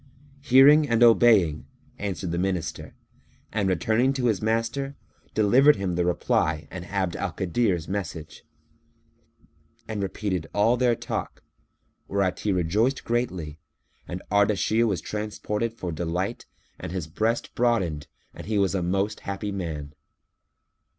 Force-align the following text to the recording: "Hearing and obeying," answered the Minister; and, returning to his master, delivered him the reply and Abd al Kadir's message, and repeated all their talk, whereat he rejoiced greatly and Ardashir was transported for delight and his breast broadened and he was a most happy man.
"Hearing 0.41 0.89
and 0.89 1.03
obeying," 1.03 1.67
answered 1.99 2.31
the 2.31 2.39
Minister; 2.39 2.95
and, 3.51 3.69
returning 3.69 4.13
to 4.13 4.25
his 4.25 4.41
master, 4.41 4.95
delivered 5.35 5.75
him 5.75 5.93
the 5.93 6.03
reply 6.05 6.67
and 6.71 6.85
Abd 6.85 7.15
al 7.17 7.33
Kadir's 7.33 7.87
message, 7.87 8.43
and 9.87 10.01
repeated 10.01 10.47
all 10.55 10.75
their 10.75 10.95
talk, 10.95 11.43
whereat 12.07 12.39
he 12.39 12.51
rejoiced 12.51 13.03
greatly 13.05 13.59
and 14.07 14.23
Ardashir 14.31 14.87
was 14.87 15.01
transported 15.01 15.71
for 15.71 15.91
delight 15.91 16.47
and 16.79 16.91
his 16.91 17.05
breast 17.05 17.53
broadened 17.53 18.07
and 18.33 18.47
he 18.47 18.57
was 18.57 18.73
a 18.73 18.81
most 18.81 19.19
happy 19.19 19.51
man. 19.51 19.93